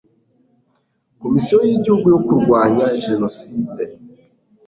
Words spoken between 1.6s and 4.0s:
y Igihugu yo Kurwanya Jenoside